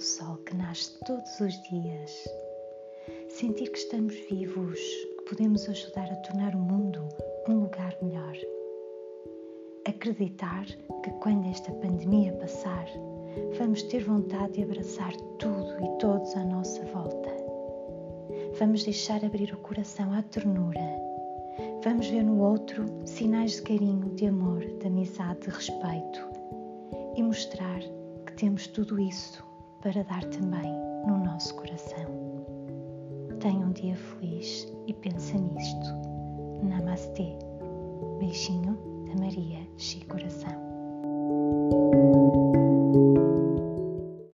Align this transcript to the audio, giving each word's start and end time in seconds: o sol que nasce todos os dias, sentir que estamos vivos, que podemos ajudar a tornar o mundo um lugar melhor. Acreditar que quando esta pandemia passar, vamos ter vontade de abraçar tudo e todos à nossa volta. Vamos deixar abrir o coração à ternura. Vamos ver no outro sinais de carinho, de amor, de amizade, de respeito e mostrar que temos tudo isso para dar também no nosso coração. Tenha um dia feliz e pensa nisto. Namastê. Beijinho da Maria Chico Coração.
o 0.00 0.02
sol 0.02 0.38
que 0.46 0.56
nasce 0.56 0.98
todos 1.04 1.40
os 1.40 1.52
dias, 1.64 2.26
sentir 3.28 3.70
que 3.70 3.78
estamos 3.78 4.14
vivos, 4.30 4.80
que 5.18 5.24
podemos 5.28 5.68
ajudar 5.68 6.10
a 6.10 6.16
tornar 6.16 6.54
o 6.54 6.58
mundo 6.58 7.06
um 7.46 7.60
lugar 7.60 7.94
melhor. 8.00 8.34
Acreditar 9.86 10.64
que 11.04 11.10
quando 11.20 11.50
esta 11.50 11.70
pandemia 11.72 12.32
passar, 12.32 12.86
vamos 13.58 13.82
ter 13.82 14.02
vontade 14.02 14.54
de 14.54 14.62
abraçar 14.62 15.14
tudo 15.38 15.76
e 15.84 15.98
todos 15.98 16.34
à 16.34 16.44
nossa 16.44 16.82
volta. 16.86 17.28
Vamos 18.58 18.82
deixar 18.84 19.22
abrir 19.22 19.52
o 19.52 19.58
coração 19.58 20.14
à 20.14 20.22
ternura. 20.22 20.80
Vamos 21.84 22.06
ver 22.06 22.22
no 22.22 22.40
outro 22.40 22.86
sinais 23.04 23.56
de 23.56 23.62
carinho, 23.62 24.14
de 24.14 24.28
amor, 24.28 24.60
de 24.60 24.86
amizade, 24.86 25.40
de 25.40 25.50
respeito 25.50 26.19
e 27.20 27.22
mostrar 27.22 27.80
que 28.24 28.32
temos 28.32 28.66
tudo 28.66 28.98
isso 28.98 29.44
para 29.82 30.02
dar 30.04 30.24
também 30.24 30.72
no 31.06 31.18
nosso 31.22 31.54
coração. 31.54 32.06
Tenha 33.40 33.66
um 33.66 33.72
dia 33.72 33.94
feliz 33.94 34.72
e 34.86 34.94
pensa 34.94 35.36
nisto. 35.36 35.86
Namastê. 36.62 37.36
Beijinho 38.18 38.74
da 39.06 39.20
Maria 39.20 39.60
Chico 39.76 40.16
Coração. 40.16 40.69